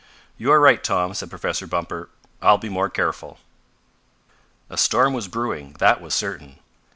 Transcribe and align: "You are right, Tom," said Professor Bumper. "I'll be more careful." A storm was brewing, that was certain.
"You 0.35 0.51
are 0.51 0.59
right, 0.59 0.83
Tom," 0.83 1.13
said 1.13 1.29
Professor 1.29 1.67
Bumper. 1.67 2.09
"I'll 2.41 2.57
be 2.57 2.69
more 2.69 2.89
careful." 2.89 3.37
A 4.67 4.75
storm 4.75 5.13
was 5.13 5.27
brewing, 5.27 5.75
that 5.77 6.01
was 6.01 6.15
certain. 6.15 6.57